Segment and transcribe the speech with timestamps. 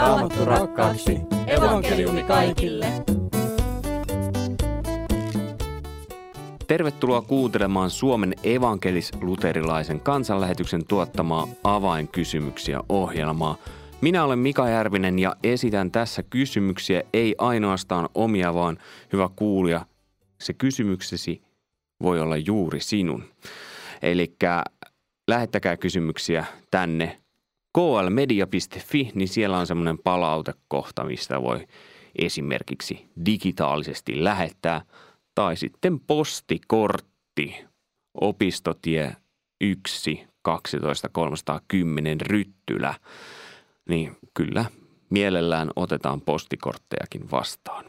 [0.00, 1.18] Raamattu rakkaaksi.
[1.46, 2.86] Evankeliumi kaikille.
[6.66, 13.56] Tervetuloa kuuntelemaan Suomen evankelis-luterilaisen kansanlähetyksen tuottamaa avainkysymyksiä ohjelmaa.
[14.00, 18.78] Minä olen Mika Järvinen ja esitän tässä kysymyksiä ei ainoastaan omia, vaan
[19.12, 19.86] hyvä kuulija,
[20.40, 21.42] se kysymyksesi
[22.02, 23.24] voi olla juuri sinun.
[24.02, 24.36] Eli
[25.28, 27.20] lähettäkää kysymyksiä tänne
[27.76, 31.66] klmedia.fi, niin siellä on semmoinen palautekohta, mistä voi
[32.18, 34.82] esimerkiksi digitaalisesti lähettää.
[35.34, 37.64] Tai sitten postikortti,
[38.20, 39.16] opistotie
[39.60, 42.94] 1 12 310 Ryttylä.
[43.88, 44.64] Niin kyllä,
[45.10, 47.84] mielellään otetaan postikorttejakin vastaan.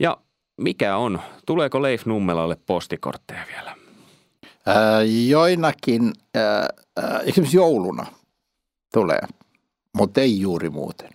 [0.00, 0.16] Ja
[0.60, 1.20] mikä on?
[1.46, 3.76] Tuleeko Leif Nummelalle postikortteja vielä?
[4.66, 6.68] Ää, joinakin, ää,
[7.24, 8.06] esimerkiksi jouluna
[8.96, 9.20] tulee,
[9.96, 11.10] mutta ei juuri muuten.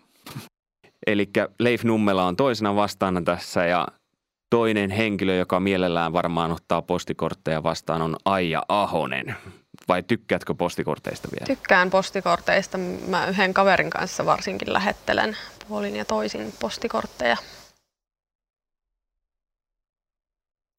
[1.07, 1.29] Eli
[1.59, 3.87] Leif Nummela on toisena vastaana tässä ja
[4.49, 9.35] toinen henkilö, joka mielellään varmaan ottaa postikortteja vastaan on Aija Ahonen.
[9.87, 11.45] Vai tykkäätkö postikorteista vielä?
[11.45, 12.77] Tykkään postikorteista.
[13.07, 15.37] Mä yhden kaverin kanssa varsinkin lähettelen
[15.67, 17.37] puolin ja toisin postikortteja.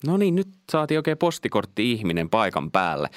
[0.07, 3.09] No niin, nyt saatiin oikein postikortti-ihminen paikan päälle.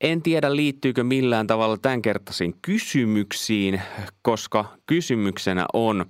[0.00, 3.82] En tiedä liittyykö millään tavalla tämänkertaisiin kysymyksiin,
[4.22, 6.06] koska kysymyksenä on,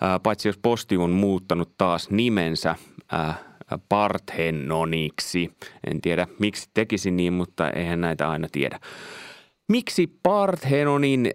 [0.00, 2.76] ää, paitsi jos posti on muuttanut taas nimensä
[3.12, 3.34] ää,
[3.88, 5.52] Parthenoniksi.
[5.86, 8.80] En tiedä miksi tekisi niin, mutta eihän näitä aina tiedä.
[9.68, 11.30] Miksi Parthenonin,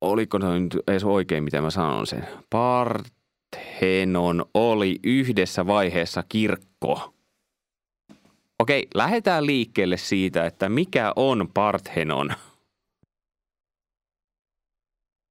[0.00, 7.12] oliko se nyt edes oikein mitä mä sanon sen, Parthenon oli yhdessä vaiheessa kirkko–
[8.58, 12.32] Okei, lähdetään liikkeelle siitä, että mikä on Parthenon?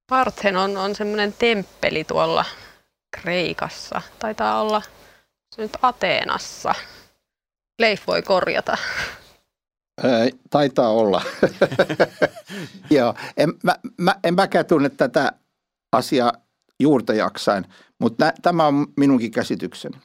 [0.09, 2.45] Parthenon on semmoinen temppeli tuolla
[3.11, 4.01] Kreikassa.
[4.19, 4.81] Taitaa olla
[5.55, 6.75] se nyt Ateenassa.
[7.79, 8.77] Leif voi korjata.
[10.50, 11.21] Taitaa olla.
[12.89, 15.31] Joo, en, mä, mä, en mäkään tunne tätä
[15.91, 16.33] asiaa
[16.79, 17.66] juurta jaksain,
[18.00, 19.97] mutta nä, tämä on minunkin käsitykseni.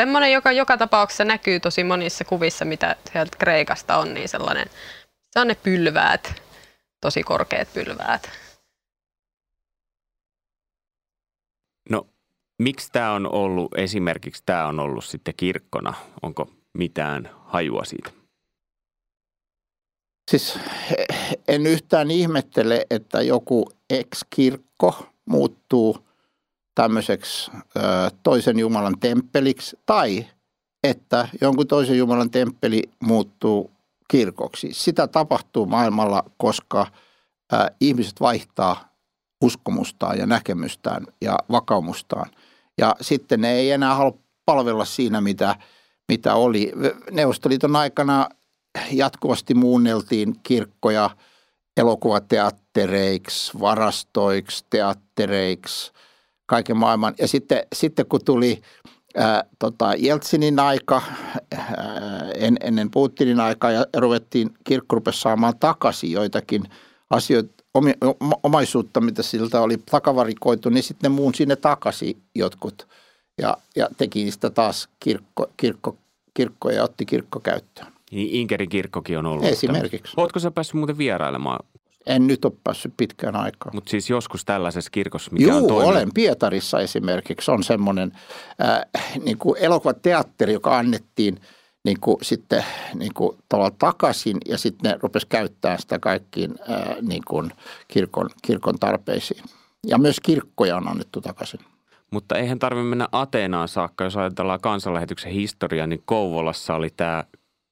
[0.00, 4.66] Semmoinen, joka joka tapauksessa näkyy tosi monissa kuvissa, mitä sieltä Kreikasta on, niin sellainen,
[5.30, 6.42] se on ne pylväät,
[7.00, 8.30] tosi korkeat pylväät.
[11.90, 12.06] No,
[12.62, 15.94] miksi tämä on ollut, esimerkiksi tämä on ollut sitten kirkkona?
[16.22, 18.10] Onko mitään hajua siitä?
[20.30, 20.58] Siis
[21.48, 25.98] en yhtään ihmettele, että joku ex-kirkko muuttuu–
[26.74, 27.80] tämmöiseksi ö,
[28.22, 30.26] toisen Jumalan temppeliksi tai
[30.84, 33.70] että jonkun toisen Jumalan temppeli muuttuu
[34.08, 34.68] kirkoksi.
[34.72, 36.86] Sitä tapahtuu maailmalla, koska
[37.52, 38.88] ö, ihmiset vaihtaa
[39.44, 42.30] uskomustaan ja näkemystään ja vakaumustaan.
[42.78, 45.56] Ja sitten ne ei enää halua palvella siinä, mitä,
[46.08, 46.72] mitä oli.
[47.10, 48.28] Neuvostoliiton aikana
[48.90, 51.10] jatkuvasti muunneltiin kirkkoja
[51.76, 55.92] elokuvateattereiksi, varastoiksi, teattereiksi–
[56.46, 57.14] kaiken maailman.
[57.18, 58.60] Ja sitten, sitten kun tuli
[59.16, 61.02] ää, tota, Jeltsinin aika,
[61.56, 66.62] ää, en, ennen Putinin aikaa ja ruvettiin, kirkko rupesi saamaan takaisin joitakin
[67.10, 67.92] asioita, omi,
[68.42, 72.88] omaisuutta, mitä siltä oli takavarikoitu, niin sitten ne muun sinne takaisin jotkut
[73.38, 75.96] ja, ja teki niistä taas kirkko, kirkko,
[76.34, 77.92] kirkko ja otti kirkko käyttöön.
[78.10, 79.44] Niin Inkerin kirkkokin on ollut.
[79.44, 80.14] Esimerkiksi.
[80.16, 81.66] Oletko sä päässyt muuten vierailemaan
[82.06, 83.74] en nyt ole päässyt pitkään aikaan.
[83.74, 85.94] Mutta siis joskus tällaisessa kirkossa, mikä Juu, on toiminut.
[85.94, 86.08] olen.
[86.14, 88.12] Pietarissa esimerkiksi on semmoinen
[88.62, 88.80] äh,
[89.24, 91.40] niin kuin elokuvateatteri, joka annettiin
[91.84, 96.96] niin kuin sitten niin kuin tavallaan takaisin ja sitten ne rupesi käyttämään sitä kaikkiin äh,
[97.02, 97.50] niin kuin
[97.88, 99.44] kirkon, kirkon tarpeisiin.
[99.86, 101.60] Ja myös kirkkoja on annettu takaisin.
[102.10, 107.24] Mutta eihän tarvitse mennä Ateenaan saakka, jos ajatellaan kansanlähetyksen historiaa, niin Kouvolassa oli tämä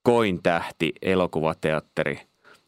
[0.02, 2.20] Kointähti elokuvateatteri.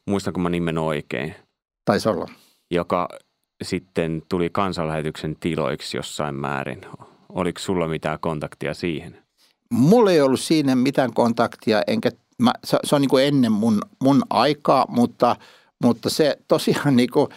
[0.06, 1.34] Muistanko mä nimen oikein?
[1.84, 2.28] Taisi olla.
[2.70, 3.08] Joka
[3.62, 6.80] sitten tuli kansanlähetyksen tiloiksi jossain määrin.
[7.28, 9.24] Oliko sulla mitään kontaktia siihen?
[9.70, 13.80] Mulla ei ollut siinä mitään kontaktia, enkä mä, se, se on niin kuin ennen mun,
[14.02, 15.36] mun aikaa, mutta,
[15.82, 17.28] mutta se tosiaan niin kuin,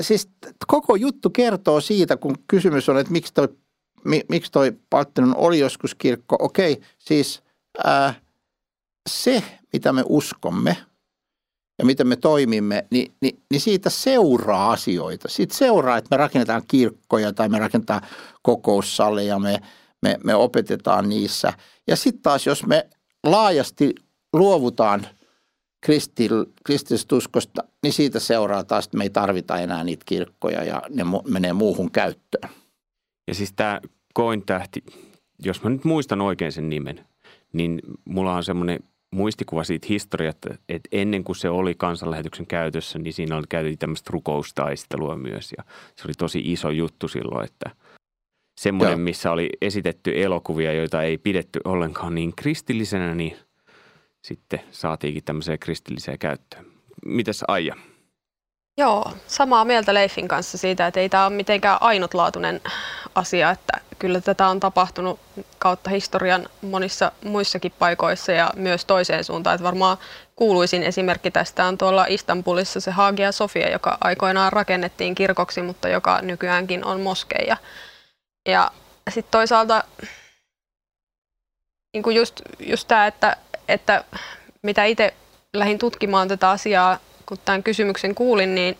[0.00, 0.28] siis
[0.66, 3.48] koko juttu kertoo siitä, kun kysymys on, että miksi toi,
[4.04, 6.36] mi, miksi toi Palttinon oli joskus kirkko.
[6.40, 7.42] Okei, siis
[7.84, 8.14] ää,
[9.08, 9.42] se,
[9.72, 10.76] mitä me uskomme–
[11.78, 15.28] ja miten me toimimme, niin, niin, niin siitä seuraa asioita.
[15.28, 18.02] Siitä seuraa, että me rakennetaan kirkkoja tai me rakennetaan
[18.42, 19.60] kokoussaleja, me,
[20.02, 21.52] me, me opetetaan niissä.
[21.86, 22.88] Ja sitten taas, jos me
[23.26, 23.94] laajasti
[24.32, 25.06] luovutaan
[26.64, 31.04] kristillisestä uskosta, niin siitä seuraa taas, että me ei tarvita enää niitä kirkkoja ja ne
[31.28, 32.50] menee muuhun käyttöön.
[33.28, 33.80] Ja siis tämä
[34.14, 34.84] kointähti,
[35.44, 37.06] jos mä nyt muistan oikein sen nimen,
[37.52, 38.80] niin mulla on semmoinen
[39.14, 44.10] muistikuva siitä historiasta, että ennen kuin se oli kansanlähetyksen käytössä, niin siinä oli käytetty tämmöistä
[44.12, 45.54] rukoustaistelua myös.
[45.56, 45.64] Ja
[45.96, 47.70] se oli tosi iso juttu silloin, että
[48.60, 53.36] semmoinen, missä oli esitetty elokuvia, joita ei pidetty ollenkaan niin kristillisenä, niin
[54.24, 56.66] sitten saatiinkin tämmöiseen kristilliseen käyttöön.
[57.06, 57.76] Mites Aija?
[58.76, 62.60] Joo, samaa mieltä Leifin kanssa siitä, että ei tämä ole mitenkään ainutlaatuinen
[63.14, 65.20] asia, että kyllä tätä on tapahtunut
[65.58, 69.54] kautta historian monissa muissakin paikoissa ja myös toiseen suuntaan.
[69.54, 69.98] Että varmaan
[70.36, 76.22] kuuluisin esimerkki tästä on tuolla Istanbulissa se Hagia Sofia, joka aikoinaan rakennettiin kirkoksi, mutta joka
[76.22, 77.56] nykyäänkin on moskeija.
[78.48, 78.70] Ja
[79.10, 79.84] sitten toisaalta
[81.94, 83.36] niin kuin just, just tämä, että,
[83.68, 84.04] että
[84.62, 85.14] mitä itse
[85.52, 86.98] lähdin tutkimaan tätä asiaa,
[87.34, 88.78] kun tämän kysymyksen kuulin, niin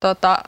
[0.00, 0.38] tota,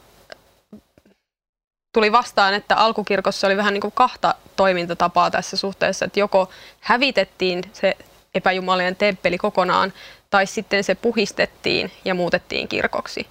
[1.93, 6.51] tuli vastaan, että alkukirkossa oli vähän niin kuin kahta toimintatapaa tässä suhteessa, että joko
[6.81, 7.97] hävitettiin se
[8.35, 9.93] epäjumalien temppeli kokonaan,
[10.31, 13.27] tai sitten se puhistettiin ja muutettiin kirkoksi.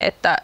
[0.00, 0.36] Että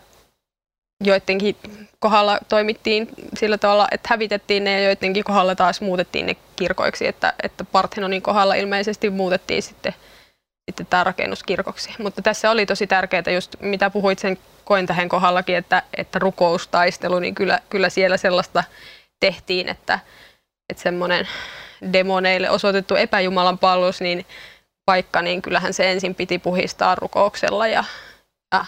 [1.04, 1.56] joidenkin
[1.98, 3.08] kohdalla toimittiin
[3.38, 8.22] sillä tavalla, että hävitettiin ne ja joidenkin kohdalla taas muutettiin ne kirkoiksi, että, että Parthenonin
[8.22, 9.94] kohdalla ilmeisesti muutettiin sitten,
[10.68, 11.90] sitten tämä rakennus kirkoksi.
[11.98, 17.34] Mutta tässä oli tosi tärkeää just, mitä puhuit sen kointähen kohdallakin, että, että rukoustaistelu, niin
[17.34, 18.64] kyllä, kyllä siellä sellaista
[19.20, 19.98] tehtiin, että,
[20.68, 21.28] että semmoinen
[21.92, 24.26] demoneille osoitettu epäjumalan palvelus, niin
[24.84, 27.84] paikka, niin kyllähän se ensin piti puhistaa rukouksella ja,
[28.52, 28.64] ja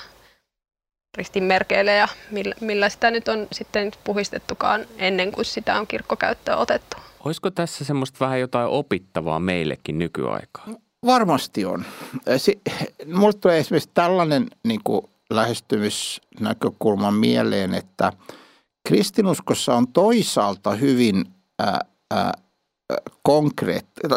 [1.17, 6.97] ristinmerkeillä ja millä, millä sitä nyt on sitten puhistettukaan ennen kuin sitä on kirkkokäyttöön otettu.
[7.25, 10.77] Olisiko tässä semmoista vähän jotain opittavaa meillekin nykyaikaan?
[11.07, 11.85] Varmasti on.
[13.15, 15.01] Mulle tulee esimerkiksi tällainen niin kuin
[15.31, 18.13] lähestymisnäkökulma mieleen, että
[18.89, 21.25] kristinuskossa on toisaalta hyvin
[21.59, 21.81] ää,
[22.11, 22.33] ää,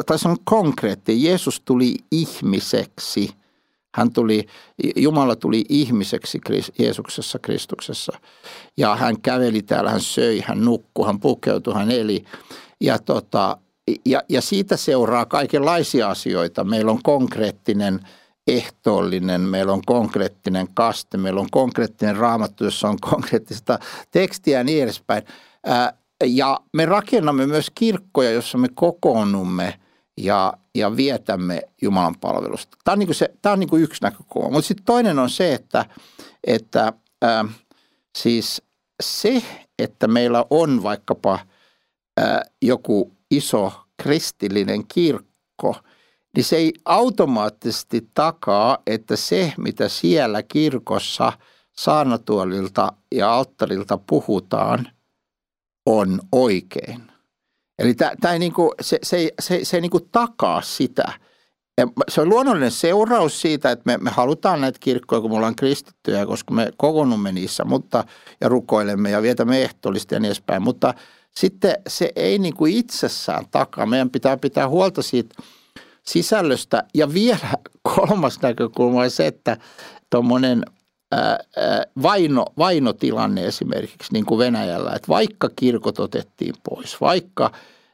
[0.05, 1.23] tai se on konkreetti.
[1.23, 3.29] Jeesus tuli ihmiseksi–
[3.95, 4.45] hän tuli,
[4.95, 6.41] Jumala tuli ihmiseksi
[6.79, 8.19] Jeesuksessa Kristuksessa.
[8.77, 12.23] Ja hän käveli täällä, hän söi, hän nukkui, hän pukeutui, hän eli.
[12.81, 13.57] Ja, tota,
[14.05, 16.63] ja, ja siitä seuraa kaikenlaisia asioita.
[16.63, 17.99] Meillä on konkreettinen
[18.47, 23.79] ehtoollinen, meillä on konkreettinen kaste, meillä on konkreettinen raamattu, jossa on konkreettista
[24.11, 25.23] tekstiä ja niin edespäin.
[26.25, 29.79] Ja me rakennamme myös kirkkoja, jossa me kokoonnumme
[30.17, 32.77] ja, ja vietämme Jumalan palvelusta.
[32.83, 34.49] Tämä on, niin se, tämä on niin yksi näkökulma.
[34.49, 35.85] Mutta sitten toinen on se, että,
[36.47, 36.93] että
[37.23, 37.45] äh,
[38.17, 38.61] siis
[39.03, 39.43] se,
[39.79, 41.33] että meillä on vaikkapa
[42.19, 45.75] äh, joku iso kristillinen kirkko,
[46.35, 51.33] niin se ei automaattisesti takaa, että se, mitä siellä kirkossa
[51.77, 54.87] saarnatuolilta ja alttarilta puhutaan,
[55.85, 57.11] on oikein.
[57.79, 61.13] Eli tämä niinku, se, se, se, se ei niinku takaa sitä.
[61.77, 65.55] Ja se on luonnollinen seuraus siitä, että me, me halutaan näitä kirkkoja, kun me ollaan
[65.55, 68.03] kristittyjä, koska me kokoonnumme niissä mutta,
[68.41, 70.63] ja rukoilemme ja vietämme ehtoollista ja niin edespäin.
[70.63, 70.93] Mutta
[71.37, 73.85] sitten se ei niinku itsessään takaa.
[73.85, 75.35] Meidän pitää pitää huolta siitä
[76.03, 76.83] sisällöstä.
[76.93, 77.49] Ja vielä
[77.95, 79.57] kolmas näkökulma on se, että
[80.09, 80.63] tuommoinen
[82.03, 87.51] vaino, vainotilanne esimerkiksi niin kuin Venäjällä, että vaikka kirkot otettiin pois, vaikka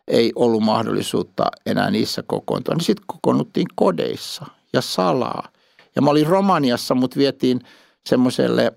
[0.07, 5.47] ei ollut mahdollisuutta enää niissä kokoontua, niin sitten kokoonnuttiin kodeissa ja salaa.
[5.95, 7.61] Ja mä olin Romaniassa, mut vietiin
[8.05, 8.73] semmoiselle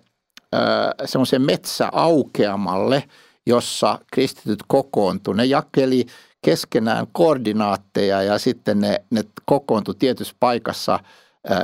[1.04, 3.04] semmoiseen metsäaukeamalle,
[3.46, 5.37] jossa kristityt kokoontuivat.
[5.37, 6.06] Ne jakeli
[6.44, 10.99] keskenään koordinaatteja ja sitten ne, ne kokoontui tietyssä paikassa–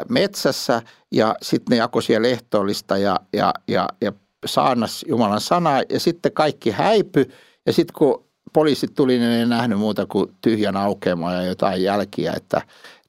[0.08, 0.82] metsässä
[1.12, 4.12] ja sitten ne jakoi siellä ehtoollista ja, ja, ja, ja
[4.46, 5.82] saarnas Jumalan sanaa.
[5.90, 7.30] Ja sitten kaikki häipy
[7.66, 12.32] ja sitten kun poliisit tuli, niin ei nähnyt muuta kuin tyhjän aukeamaa ja jotain jälkiä,
[12.36, 12.62] että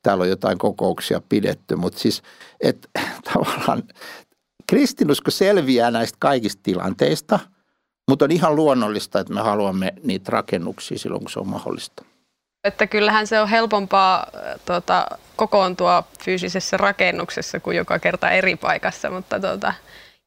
[0.04, 2.22] täällä on jotain kokouksia pidetty, mutta siis
[2.62, 2.88] että
[3.34, 3.84] tavallaan
[4.70, 7.40] kristinusko selviää näistä kaikista tilanteista,
[8.10, 12.04] mutta on ihan luonnollista, että me haluamme niitä rakennuksia silloin, kun se on mahdollista.
[12.64, 14.28] Että kyllähän se on helpompaa
[14.66, 19.74] tuota, kokoontua fyysisessä rakennuksessa kuin joka kerta eri paikassa, mutta tuota,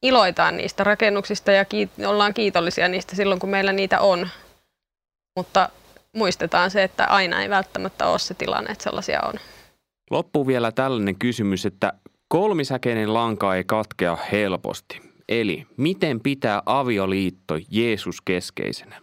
[0.02, 4.28] iloitaan niistä rakennuksista ja kiit- ollaan kiitollisia niistä silloin, kun meillä niitä on.
[5.36, 5.68] Mutta
[6.16, 9.34] muistetaan se, että aina ei välttämättä ole se tilanne, että sellaisia on.
[10.10, 11.92] Loppuu vielä tällainen kysymys, että
[12.28, 15.11] kolmisäkeinen lanka ei katkea helposti.
[15.40, 19.00] Eli miten pitää avioliitto Jeesus keskeisenä?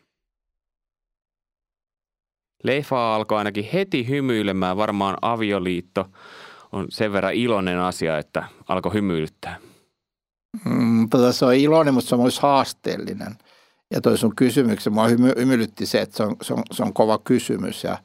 [2.63, 6.05] Leifa alkoi ainakin heti hymyilemään, varmaan avioliitto
[6.71, 9.57] on sen verran iloinen asia, että alkoi hymyilyttää.
[10.65, 13.35] Mm, tota, se on iloinen, mutta se on myös haasteellinen.
[13.93, 16.93] Ja toi sun kysymyksen, mua hymy, hymyilytti se, että se on, se, on, se on
[16.93, 17.97] kova kysymys ja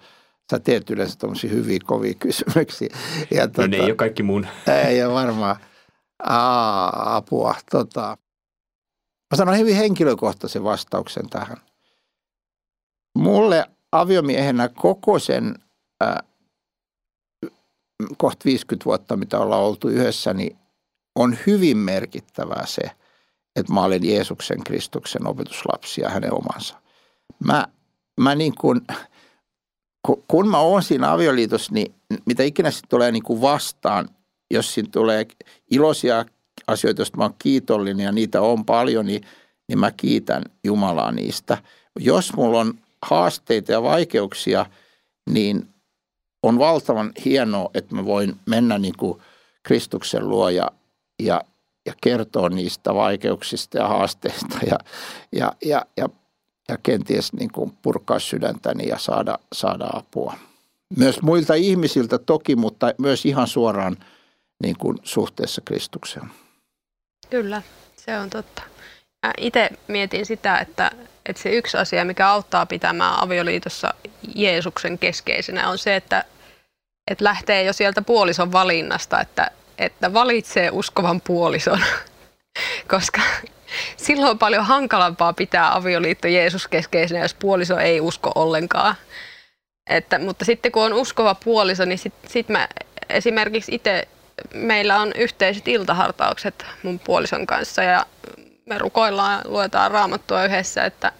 [0.50, 2.88] sä teet yleensä tuommoisia hyviä, kovia kysymyksiä.
[3.30, 4.46] Ja, tota, no ne ei tota- ole kaikki mun.
[4.88, 5.56] Ei ole varmaan.
[6.22, 7.54] Aa, apua.
[7.70, 8.18] Tota.
[9.30, 11.56] Mä sanon hyvin henkilökohtaisen vastauksen tähän.
[13.18, 15.54] Mulle aviomiehenä koko sen
[16.02, 16.16] äh,
[18.18, 20.58] kohta 50 vuotta, mitä ollaan oltu yhdessä, niin
[21.14, 22.82] on hyvin merkittävää se,
[23.56, 26.80] että mä olen Jeesuksen Kristuksen opetuslapsi ja hänen omansa.
[27.44, 27.66] Mä,
[28.20, 28.80] mä niin kuin,
[30.28, 31.94] kun mä oon siinä avioliitossa, niin
[32.26, 34.08] mitä ikinä sitten tulee niin kuin vastaan,
[34.50, 35.26] jos siinä tulee
[35.70, 36.24] iloisia
[36.66, 39.22] asioita, joista mä oon kiitollinen ja niitä on paljon, niin,
[39.68, 41.58] niin mä kiitän Jumalaa niistä.
[42.00, 44.66] Jos mulla on haasteita ja vaikeuksia,
[45.30, 45.68] niin
[46.42, 49.18] on valtavan hienoa, että mä voin mennä niin kuin
[49.62, 50.70] Kristuksen luo ja,
[51.22, 51.40] ja,
[51.86, 54.78] ja kertoa niistä vaikeuksista ja haasteista ja,
[55.32, 56.08] ja, ja, ja,
[56.68, 60.34] ja kenties niin kuin purkaa sydäntäni ja saada, saada apua.
[60.96, 63.96] Myös muilta ihmisiltä toki, mutta myös ihan suoraan
[64.64, 66.30] niin kuin suhteessa Kristukseen.
[67.30, 67.62] Kyllä,
[67.96, 68.62] se on totta.
[69.38, 70.90] Itse mietin sitä, että,
[71.26, 73.94] että se yksi asia, mikä auttaa pitämään avioliitossa
[74.34, 76.24] Jeesuksen keskeisenä, on se, että,
[77.10, 81.80] että lähtee jo sieltä puolison valinnasta, että, että valitsee uskovan puolison,
[82.90, 83.20] koska
[83.96, 88.94] silloin on paljon hankalampaa pitää avioliitto Jeesus keskeisenä, jos puoliso ei usko ollenkaan.
[89.90, 92.68] Että, mutta sitten kun on uskova puoliso, niin sitten sit mä
[93.08, 94.08] esimerkiksi itse,
[94.54, 98.06] meillä on yhteiset iltahartaukset mun puolison kanssa ja
[98.66, 101.12] me rukoillaan, luetaan raamattua yhdessä, että,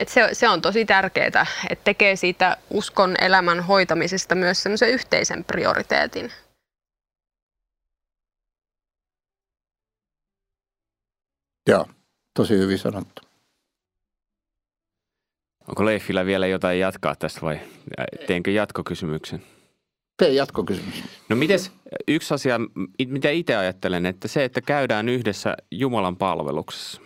[0.00, 5.44] että se, se on tosi tärkeää, että tekee siitä uskon elämän hoitamisesta myös semmoisen yhteisen
[5.44, 6.32] prioriteetin.
[11.68, 11.88] Joo,
[12.34, 13.22] tosi hyvin sanottu.
[15.68, 17.60] Onko Leiffillä vielä jotain jatkaa tästä vai
[18.26, 19.53] teenkö jatkokysymyksen?
[20.16, 21.04] Tee jatkokysymys.
[21.28, 21.72] No mites,
[22.08, 22.60] yksi asia,
[23.08, 27.00] mitä itse ajattelen, että se, että käydään yhdessä Jumalan palveluksessa.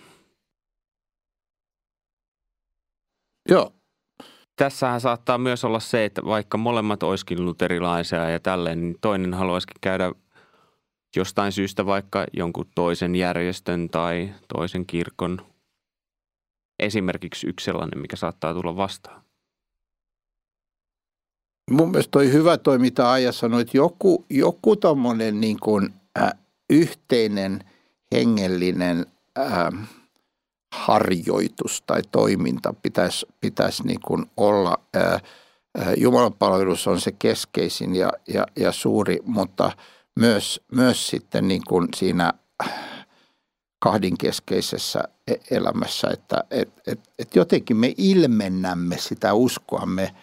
[3.49, 3.73] Joo.
[4.57, 9.77] Tässähän saattaa myös olla se, että vaikka molemmat olisikin luterilaisia ja tälleen, niin toinen haluaisikin
[9.81, 10.13] käydä
[11.17, 15.47] jostain syystä vaikka jonkun toisen järjestön tai toisen kirkon.
[16.79, 19.28] Esimerkiksi yksi sellainen, mikä saattaa tulla vastaan.
[21.71, 26.33] Mun mielestä toi hyvä toi, mitä Aija sanoi, että joku, joku tommonen niin kuin, äh,
[26.71, 27.65] yhteinen
[28.13, 29.07] hengellinen
[29.39, 29.89] äh,
[30.75, 34.79] harjoitus tai toiminta pitäisi, pitäisi niin kuin olla.
[34.97, 35.23] Äh,
[35.97, 39.73] Jumalan palvelus on se keskeisin ja, ja, ja suuri, mutta
[40.21, 42.33] myös, myös sitten niin kuin siinä
[43.79, 50.15] kahdinkeskeisessä e-, elämässä, että et, et, et jotenkin me ilmennämme sitä uskoamme–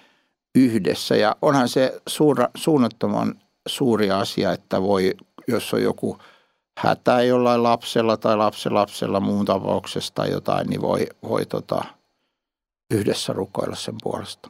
[0.55, 1.15] yhdessä.
[1.15, 3.35] Ja onhan se suura, suunnattoman
[3.67, 5.13] suuri asia, että voi,
[5.47, 6.17] jos on joku
[6.77, 8.37] hätä jollain lapsella tai
[8.71, 11.83] lapsella muun tapauksessa tai jotain, niin voi, voi tota,
[12.91, 14.49] yhdessä rukoilla sen puolesta.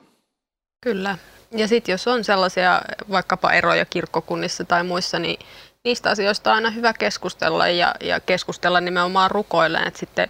[0.83, 1.17] Kyllä.
[1.51, 2.81] Ja sitten jos on sellaisia
[3.11, 5.39] vaikkapa eroja kirkkokunnissa tai muissa, niin
[5.83, 10.29] niistä asioista on aina hyvä keskustella ja, ja keskustella nimenomaan rukoilleen, että sitten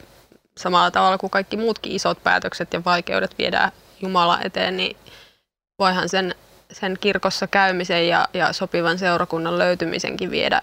[0.58, 4.98] samalla tavalla kuin kaikki muutkin isot päätökset ja vaikeudet viedään Jumala eteen, niin
[5.80, 6.36] voihan sen,
[6.72, 10.62] sen kirkossa käymisen ja, ja sopivan seurakunnan löytymisenkin viedä,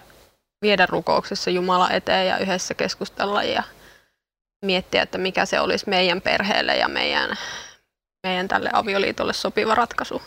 [0.61, 3.63] viedä rukouksessa Jumala eteen ja yhdessä keskustella ja
[4.65, 7.29] miettiä, että mikä se olisi meidän perheelle ja meidän,
[8.27, 10.21] meidän tälle avioliitolle sopiva ratkaisu.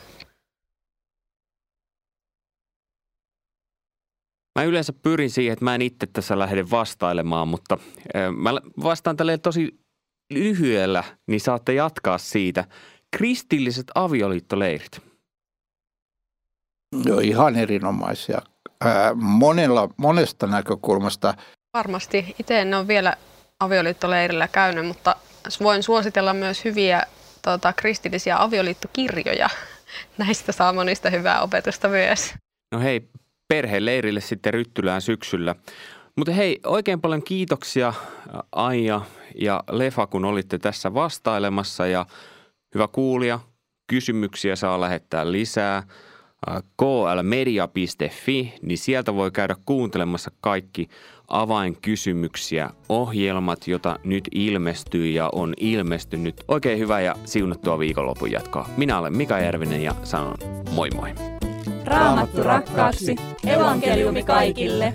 [4.58, 7.78] Mä yleensä pyrin siihen, että mä en itse tässä lähde vastailemaan, mutta
[8.36, 8.50] mä
[8.82, 9.80] vastaan tälle tosi
[10.32, 12.64] lyhyellä, niin saatte jatkaa siitä–
[13.16, 15.02] kristilliset avioliittoleirit?
[17.04, 18.38] Joo, ihan erinomaisia.
[18.80, 21.34] Ää, monella, monesta näkökulmasta.
[21.74, 22.34] Varmasti.
[22.38, 23.16] Itse en ole vielä
[23.60, 25.16] avioliittoleirillä käynyt, mutta
[25.62, 27.02] voin suositella myös hyviä
[27.42, 29.48] tota, kristillisiä avioliittokirjoja.
[30.18, 32.34] Näistä saa monista hyvää opetusta myös.
[32.72, 33.08] No hei,
[33.48, 35.54] perheleirille sitten Ryttylään syksyllä.
[36.16, 37.92] Mutta hei, oikein paljon kiitoksia
[38.52, 39.00] Aija
[39.40, 42.06] ja Lefa, kun olitte tässä vastailemassa ja–
[42.76, 43.40] Hyvä kuulija,
[43.86, 45.82] kysymyksiä saa lähettää lisää
[46.76, 50.88] klmedia.fi, niin sieltä voi käydä kuuntelemassa kaikki
[51.28, 56.44] avainkysymyksiä, ohjelmat, jota nyt ilmestyy ja on ilmestynyt.
[56.48, 58.68] Oikein hyvää ja siunattua viikonlopun jatkoa.
[58.76, 60.36] Minä olen Mika Järvinen ja sanon
[60.70, 61.14] moi moi.
[61.84, 63.16] Raamattu rakkaaksi.
[63.46, 64.92] Evankeliumi kaikille.